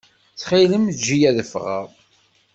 [0.33, 1.87] Ttxil-m eǧǧ-iyi ad ffɣeɣ.